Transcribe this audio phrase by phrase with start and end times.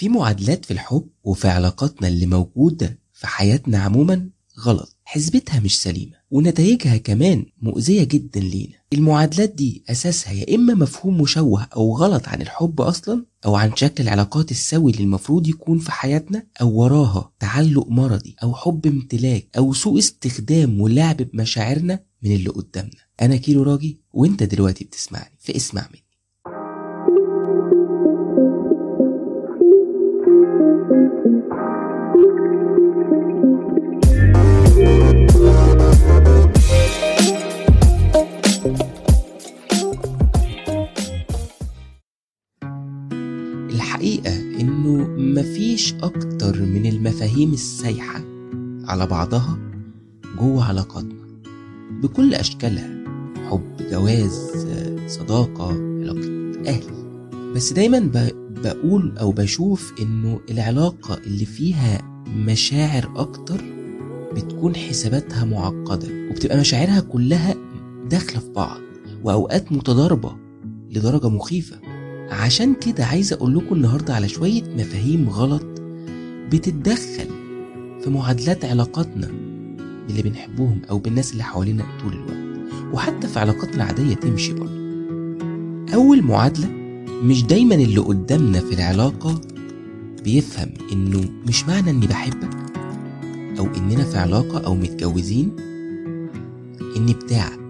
[0.00, 4.28] في معادلات في الحب وفي علاقاتنا اللي موجودة في حياتنا عموما
[4.60, 4.96] غلط.
[5.04, 8.74] حسبتها مش سليمة ونتائجها كمان مؤذية جدا لينا.
[8.92, 14.04] المعادلات دي أساسها يا إما مفهوم مشوه أو غلط عن الحب أصلا أو عن شكل
[14.04, 19.72] العلاقات السوي اللي المفروض يكون في حياتنا أو وراها تعلق مرضي أو حب امتلاك أو
[19.72, 23.00] سوء استخدام ولعب بمشاعرنا من اللي قدامنا.
[23.22, 25.36] أنا كيلو راجي وأنت دلوقتي بتسمعني.
[25.38, 26.09] فاسمع مني.
[45.20, 48.20] مفيش أكتر من المفاهيم السايحة
[48.84, 49.58] على بعضها
[50.38, 51.20] جوه علاقاتنا.
[52.02, 53.04] بكل أشكالها
[53.50, 54.66] حب جواز
[55.06, 56.84] صداقة علاقة أهل.
[57.54, 58.10] بس دايما
[58.64, 63.64] بقول أو بشوف إنه العلاقة اللي فيها مشاعر أكتر
[64.34, 67.54] بتكون حساباتها معقدة وبتبقى مشاعرها كلها
[68.10, 68.80] داخلة في بعض
[69.24, 70.36] وأوقات متضاربة
[70.90, 71.76] لدرجة مخيفة.
[72.30, 75.66] عشان كده عايز أقول لكم النهاردة على شوية مفاهيم غلط
[76.52, 77.28] بتتدخل
[78.04, 79.26] في معادلات علاقاتنا
[80.06, 82.40] باللي بنحبهم أو بالناس اللي حوالينا طول الوقت.
[82.92, 84.80] وحتى في علاقاتنا العادية تمشي برضه.
[85.94, 86.68] أول معادلة
[87.22, 89.40] مش دايما اللي قدامنا في العلاقة
[90.24, 92.56] بيفهم إنه مش معنى إني بحبك
[93.58, 95.56] أو إننا في علاقة أو متجوزين.
[96.96, 97.60] إني بتاعك.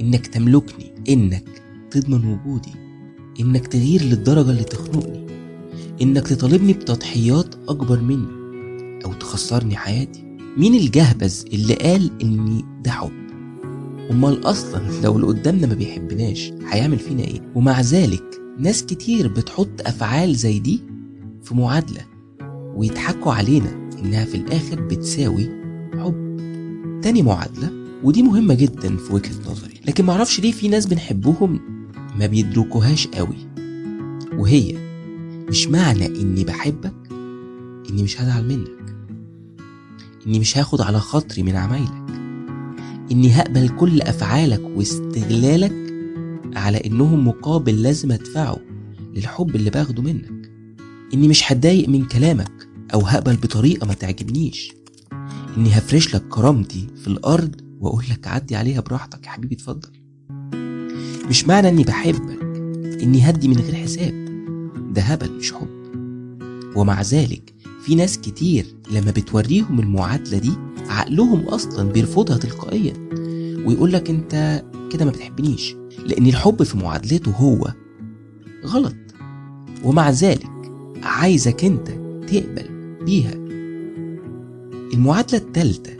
[0.00, 0.92] إنك تملكني.
[1.08, 2.72] إنك تضمن وجودي.
[3.40, 5.26] إنك تغير للدرجة اللي تخنقني.
[6.02, 8.42] إنك تطالبني بتضحيات أكبر مني
[9.04, 10.24] أو تخسرني حياتي.
[10.56, 13.12] مين الجهبذ اللي قال إني ده حب؟
[14.10, 18.24] أمال أصلا لو اللي قدامنا ما بيحبناش هيعمل فينا إيه؟ ومع ذلك
[18.58, 20.80] ناس كتير بتحط أفعال زي دي
[21.42, 22.00] في معادلة
[22.76, 25.48] ويضحكوا علينا إنها في الآخر بتساوي
[25.98, 26.36] حب.
[27.02, 27.70] تاني معادلة
[28.04, 31.60] ودي مهمة جدا في وجهة نظري لكن معرفش ليه في ناس بنحبهم
[32.18, 33.36] ما بيدركوهاش قوي.
[34.34, 34.76] وهي
[35.48, 36.94] مش معنى إني بحبك
[37.90, 38.96] إني مش هزعل منك.
[40.26, 42.02] إني مش هاخد على خاطري من عمايلك.
[43.12, 45.92] إني هقبل كل أفعالك واستغلالك
[46.56, 48.56] على إنهم مقابل لازم أدفعه
[49.14, 50.50] للحب اللي باخده منك.
[51.14, 54.72] إني مش هتضايق من كلامك أو هقبل بطريقة ما تعجبنيش.
[55.56, 59.88] إني هفرش لك كرامتي في الأرض وأقول لك عدي عليها براحتك يا حبيبي اتفضل.
[61.28, 62.42] مش معنى إني بحبك
[63.02, 64.22] إني هدي من غير حساب.
[64.94, 65.68] ده هبل مش حب.
[66.76, 70.52] ومع ذلك في ناس كتير لما بتوريهم المعادلة دي
[70.88, 72.92] عقلهم أصلا بيرفضها تلقائيا
[73.66, 74.62] ويقول لك أنت
[74.92, 75.74] كده ما بتحبنيش
[76.06, 77.72] لأن الحب في معادلته هو
[78.66, 78.94] غلط.
[79.84, 80.50] ومع ذلك
[81.02, 81.88] عايزك أنت
[82.30, 83.32] تقبل بيها.
[84.94, 85.92] المعادلة التالتة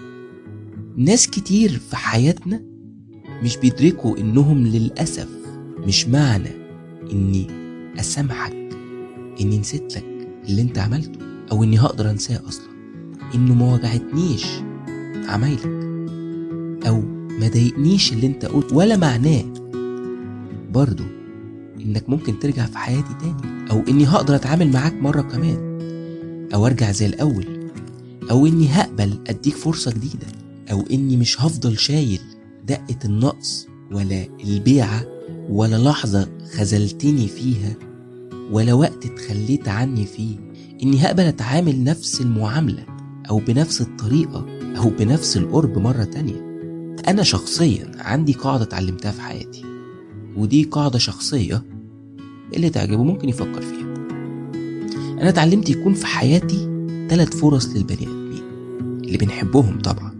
[0.97, 2.63] ناس كتير في حياتنا
[3.43, 5.29] مش بيدركوا إنهم للأسف
[5.87, 6.51] مش معنى
[7.13, 7.47] إني
[8.01, 8.57] أسامحك
[9.41, 11.19] إني نسيت لك اللي أنت عملته
[11.53, 12.73] أو إني هقدر أنساه أصلا
[13.35, 14.47] إنه ما وجعتنيش
[15.29, 15.67] عمايلك
[16.87, 17.01] أو
[17.41, 19.45] ما ضايقنيش اللي أنت قلت ولا معناه.
[20.73, 21.05] برضو
[21.81, 25.79] إنك ممكن ترجع في حياتي تاني أو إني هقدر أتعامل معاك مرة كمان
[26.55, 27.71] أو أرجع زي الأول
[28.31, 30.27] أو إني هقبل أديك فرصة جديدة
[30.71, 32.21] أو إني مش هفضل شايل
[32.67, 35.05] دقة النقص ولا البيعة
[35.49, 37.75] ولا لحظة خذلتني فيها
[38.51, 40.37] ولا وقت اتخليت عني فيه
[40.83, 42.87] إني هقبل أتعامل نفس المعاملة
[43.31, 44.47] أو بنفس الطريقة
[44.77, 46.53] أو بنفس القرب مرة تانية.
[47.09, 49.65] أنا شخصيا عندي قاعدة اتعلمتها في حياتي
[50.37, 51.63] ودي قاعدة شخصية
[52.57, 53.95] اللي تعجبه ممكن يفكر فيها.
[55.21, 56.69] أنا اتعلمت يكون في حياتي
[57.11, 58.43] ثلاث فرص للبني آدمين
[59.05, 60.12] اللي بنحبهم طبعا.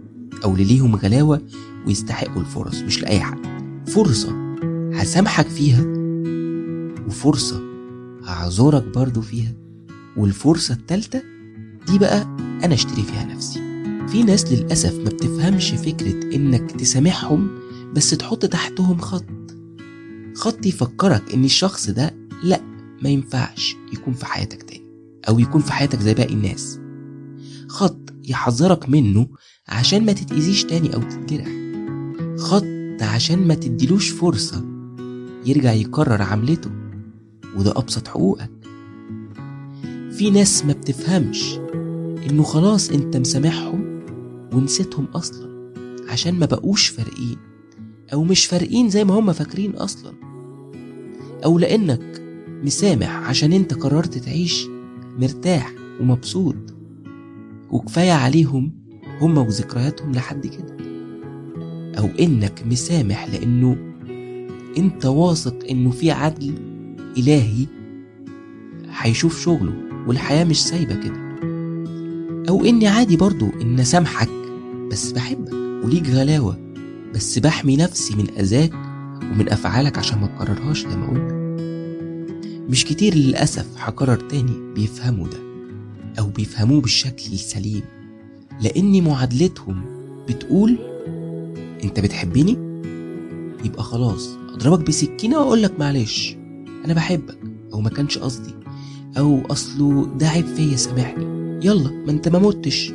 [0.43, 1.41] أو اللي ليهم غلاوة
[1.87, 3.39] ويستحقوا الفرص مش لأي حد.
[3.87, 4.55] فرصة
[4.93, 5.83] هسامحك فيها
[7.07, 7.61] وفرصة
[8.25, 9.53] هعذرك برضو فيها
[10.17, 11.21] والفرصة التالتة
[11.87, 12.21] دي بقى
[12.63, 13.59] أنا أشتري فيها نفسي.
[14.07, 17.47] في ناس للأسف ما بتفهمش فكرة إنك تسامحهم
[17.93, 19.25] بس تحط تحتهم خط.
[20.35, 22.61] خط يفكرك إن الشخص ده لأ
[23.01, 24.83] ما ينفعش يكون في حياتك تاني
[25.29, 26.79] أو يكون في حياتك زي باقي الناس.
[27.67, 29.27] خط يحذرك منه
[29.67, 31.47] عشان ما تتأذيش تاني أو تتجرح.
[32.37, 32.63] خط
[33.01, 34.65] عشان ما تديلوش فرصة
[35.45, 36.71] يرجع يكرر عملته
[37.57, 38.51] وده أبسط حقوقك.
[40.11, 41.55] في ناس ما بتفهمش
[42.29, 43.99] إنه خلاص أنت مسامحهم
[44.53, 45.71] ونسيتهم أصلا
[46.09, 47.37] عشان ما بقوش فارقين
[48.13, 50.13] أو مش فارقين زي ما هم فاكرين أصلا.
[51.45, 52.21] أو لأنك
[52.63, 54.65] مسامح عشان أنت قررت تعيش
[55.19, 56.55] مرتاح ومبسوط
[57.71, 58.82] وكفاية عليهم
[59.21, 60.77] هما وذكرياتهم لحد كده.
[61.99, 63.77] أو إنك مسامح لأنه
[64.77, 66.53] أنت واثق إنه في عدل
[67.17, 67.65] إلهي
[68.89, 69.73] هيشوف شغله
[70.07, 71.23] والحياة مش سايبة كده.
[72.49, 74.29] أو إني عادي برضو إن أسامحك
[74.91, 75.53] بس بحبك
[75.85, 76.57] وليك غلاوة
[77.15, 78.73] بس بحمي نفسي من أذاك
[79.23, 81.43] ومن أفعالك عشان ما تكررهاش زي ما قلنا
[82.69, 85.37] مش كتير للأسف هكرر تاني بيفهموا ده
[86.19, 87.81] أو بيفهموه بالشكل السليم.
[88.63, 89.81] لأن معادلتهم
[90.29, 90.77] بتقول
[91.83, 92.51] أنت بتحبني؟
[93.65, 96.35] يبقى خلاص أضربك بسكينة وأقولك معلش
[96.85, 97.37] أنا بحبك
[97.73, 98.53] أو ما كانش قصدي
[99.17, 101.25] أو أصله ده عيب فيا سامحني.
[101.65, 102.93] يلا ما أنت ما متش.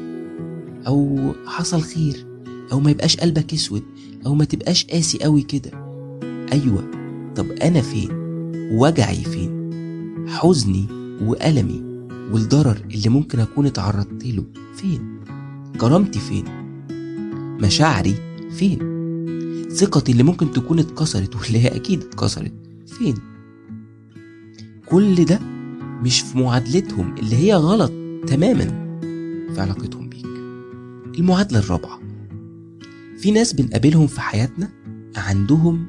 [0.86, 2.26] أو حصل خير
[2.72, 3.82] أو ما يبقاش قلبك أسود
[4.26, 5.70] أو ما تبقاش قاسي قوي كده.
[6.52, 6.90] أيوة
[7.36, 8.08] طب أنا فين؟
[8.72, 9.70] وجعي فين؟
[10.28, 10.86] حزني
[11.22, 11.82] وألمي
[12.32, 14.44] والضرر اللي ممكن أكون اتعرضت له
[14.76, 15.18] فين؟
[15.80, 16.44] كرامتي فين؟
[17.62, 18.14] مشاعري
[18.50, 18.98] فين؟
[19.70, 22.52] ثقتي اللي ممكن تكون اتكسرت واللي هي أكيد اتكسرت
[22.86, 23.14] فين؟
[24.86, 25.40] كل ده
[26.02, 27.92] مش في معادلتهم اللي هي غلط
[28.26, 28.64] تماما
[29.54, 30.26] في علاقتهم بيك.
[31.18, 32.00] المعادلة الرابعة.
[33.18, 34.68] في ناس بنقابلهم في حياتنا
[35.16, 35.86] عندهم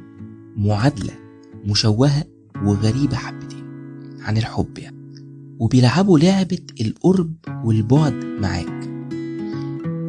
[0.58, 1.14] معادلة
[1.66, 2.24] مشوهة
[2.66, 3.64] وغريبة حبتين
[4.22, 4.98] عن الحب يعني
[5.60, 7.34] وبيلعبوا لعبة القرب
[7.64, 8.79] والبعد معاك.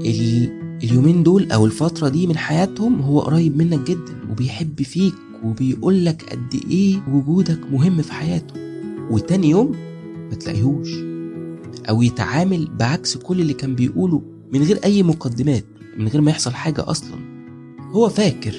[0.05, 5.15] اليومين دول أو الفترة دي من حياتهم هو قريب منك جدا وبيحب فيك
[5.45, 8.55] وبيقولك قد إيه وجودك مهم في حياته.
[9.11, 9.73] وتاني يوم
[10.31, 10.89] ما تلاقيهوش
[11.89, 15.65] أو يتعامل بعكس كل اللي كان بيقوله من غير أي مقدمات
[15.99, 17.19] من غير ما يحصل حاجة أصلا.
[17.93, 18.55] هو فاكر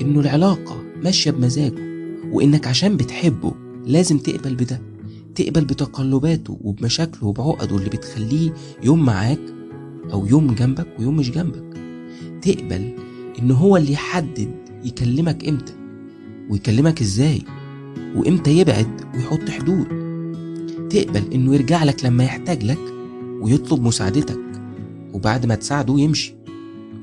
[0.00, 1.82] إنه العلاقة ماشية بمزاجه
[2.32, 3.52] وإنك عشان بتحبه
[3.86, 4.80] لازم تقبل بده
[5.34, 8.54] تقبل بتقلباته وبمشاكله وبعقده اللي بتخليه
[8.84, 9.40] يوم معاك
[10.12, 11.76] أو يوم جنبك ويوم مش جنبك.
[12.42, 12.92] تقبل
[13.38, 14.50] إن هو اللي يحدد
[14.84, 15.72] يكلمك إمتى
[16.50, 17.42] ويكلمك إزاي
[18.16, 19.86] وإمتى يبعد ويحط حدود.
[20.90, 22.78] تقبل إنه يرجع لك لما يحتاج لك
[23.40, 24.40] ويطلب مساعدتك
[25.12, 26.34] وبعد ما تساعده يمشي.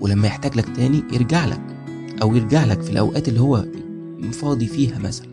[0.01, 1.61] ولما يحتاج لك تاني يرجع لك
[2.21, 3.65] أو يرجع لك في الأوقات اللي هو
[4.31, 5.27] فاضي فيها مثلا.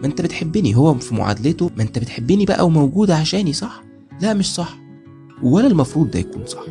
[0.00, 1.70] ما أنت بتحبني هو في معادلته.
[1.76, 3.84] ما أنت بتحبني بقى وموجود عشاني صح؟
[4.20, 4.78] لا مش صح.
[5.42, 6.64] ولا المفروض ده يكون صح.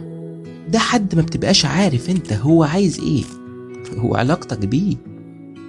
[0.74, 3.24] ده حد ما بتبقاش عارف انت هو عايز إيه
[3.98, 4.96] هو علاقتك بيه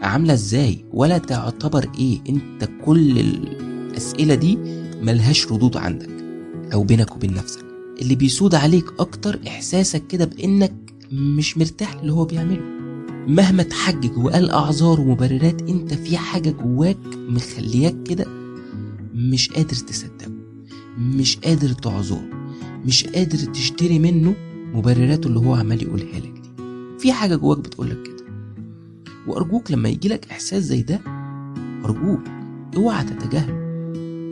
[0.02, 4.58] عاملة إزاي ولا تعتبر إيه انت كل الأسئلة دي
[5.02, 6.10] ملهاش ردود عندك
[6.72, 7.64] أو بينك وبين نفسك.
[8.02, 10.74] اللي بيسود عليك أكتر إحساسك كده بإنك
[11.12, 12.62] مش مرتاح اللي هو بيعمله.
[13.28, 16.98] مهما تحجج وقال أعذار ومبررات انت في حاجة جواك
[17.28, 18.24] مخلياك كده
[19.14, 20.32] مش قادر تصدقه
[20.98, 22.24] مش قادر تعذره
[22.86, 24.34] مش قادر تشتري منه
[24.74, 26.50] مبرراته اللي هو عمال يقولها لك دي.
[26.98, 28.24] في حاجة جواك بتقولك كده.
[29.26, 31.00] وأرجوك لما يجيلك إحساس زي ده
[31.84, 32.20] أرجوك
[32.76, 33.64] اوعى تتجاهله.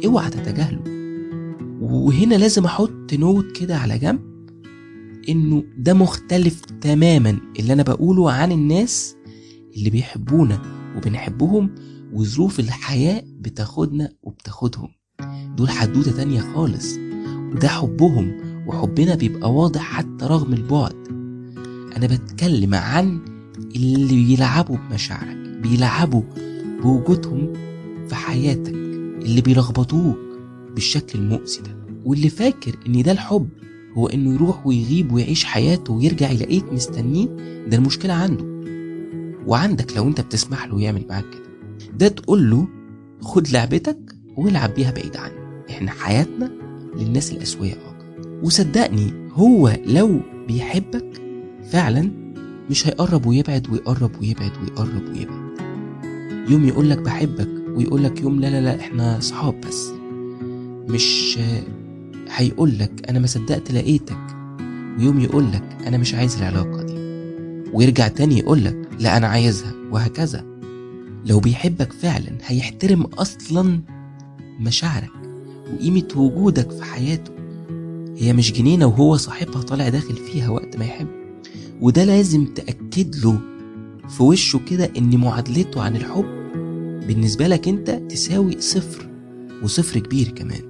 [0.06, 0.82] اوعى تتجاهله.
[1.80, 4.20] وهنا لازم أحط نوت كده على جنب
[5.28, 9.16] إنه ده مختلف تماما اللي أنا بقوله عن الناس
[9.76, 10.62] اللي بيحبونا
[10.96, 11.74] وبنحبهم
[12.12, 14.88] وظروف الحياة بتاخدنا وبتاخدهم.
[15.56, 16.96] دول حدوتة تانية خالص.
[17.52, 18.32] وده حبهم
[18.66, 20.94] وحبنا بيبقى واضح حتى رغم البعد.
[21.96, 23.18] أنا بتكلم عن
[23.76, 26.22] اللي بيلعبوا بمشاعرك بيلعبوا
[26.82, 27.52] بوجودهم
[28.08, 28.74] في حياتك
[29.22, 30.18] اللي بيلخبطوك
[30.74, 31.76] بالشكل المؤذي ده.
[32.04, 33.48] واللي فاكر إن ده الحب
[33.98, 37.26] هو إنه يروح ويغيب ويعيش حياته ويرجع يلاقيك مستنيه
[37.68, 38.44] ده المشكلة عنده.
[39.46, 41.42] وعندك لو أنت بتسمح له يعمل معاك كده.
[41.98, 42.66] ده تقول له
[43.20, 43.98] خد لعبتك
[44.36, 45.34] والعب بيها بعيد عني
[45.70, 46.52] إحنا حياتنا
[46.96, 47.91] للناس الأسوياء فقط
[48.42, 51.22] وصدقني هو لو بيحبك
[51.70, 52.10] فعلا
[52.70, 55.52] مش هيقرب ويبعد ويقرب ويبعد ويقرب ويبعد.
[56.48, 59.88] يوم يقولك بحبك ويقولك يوم لا لا لا إحنا صحاب بس.
[60.88, 61.38] مش
[62.30, 64.18] هيقولك أنا ما صدقت لقيتك.
[64.98, 66.92] ويوم يقولك أنا مش عايز العلاقة دي.
[67.72, 70.44] ويرجع تاني يقولك لا أنا عايزها وهكذا.
[71.26, 73.80] لو بيحبك فعلا هيحترم أصلا
[74.60, 75.10] مشاعرك
[75.74, 77.41] وقيمة وجودك في حياته.
[78.22, 81.08] هي مش جنينة وهو صاحبها طالع داخل فيها وقت ما يحب.
[81.80, 83.40] وده لازم تأكد له
[84.08, 86.24] في وشه كده إن معادلته عن الحب
[87.06, 89.10] بالنسبة لك أنت تساوي صفر
[89.62, 90.60] وصفر كبير كمان.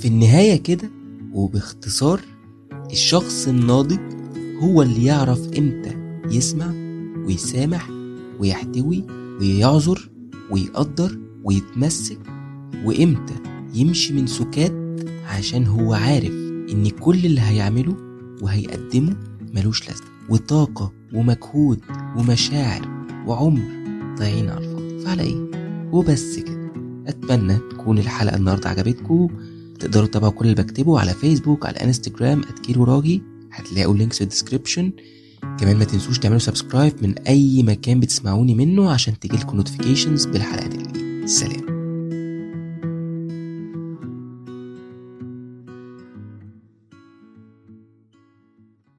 [0.00, 0.90] في النهاية كده
[1.32, 2.20] وباختصار
[2.92, 4.00] الشخص الناضج
[4.62, 5.96] هو اللي يعرف إمتى
[6.30, 6.72] يسمع
[7.26, 7.90] ويسامح
[8.40, 9.04] ويحتوي
[9.40, 10.10] ويعذر
[10.50, 12.18] ويقدر ويتمسك
[12.84, 13.34] وإمتى
[13.74, 14.74] يمشي من سكات
[15.26, 16.47] عشان هو عارف.
[16.72, 17.96] إن كل اللي هيعمله
[18.42, 19.16] وهيقدمه
[19.54, 20.06] ملوش لازمة.
[20.30, 21.80] وطاقة ومجهود
[22.16, 22.88] ومشاعر
[23.26, 23.62] وعمر
[24.18, 25.04] ضايعين على الفاضي.
[25.04, 25.50] فعلى إيه؟
[25.92, 26.72] وبس كده.
[27.06, 29.28] أتمنى تكون الحلقة النهاردة عجبتكم.
[29.80, 33.22] تقدروا تتابعوا كل اللي بكتبه على فيسبوك على انستجرام اتكيرو راجي
[33.52, 34.92] هتلاقوا اللينكس في الديسكريبشن
[35.58, 41.26] كمان ما تنسوش تعملوا سبسكرايب من أي مكان بتسمعوني منه عشان تجيلكم نوتيفيكيشنز بالحلقات الجديدة
[41.26, 41.67] سلام.